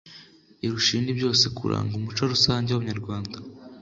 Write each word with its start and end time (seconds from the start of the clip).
irusha 0.65 0.89
ibindi 0.93 1.11
byose 1.19 1.45
kuranga 1.57 1.93
umuco 1.95 2.21
rusange 2.33 2.67
w'a 2.71 2.81
banyarwanda 2.81 3.37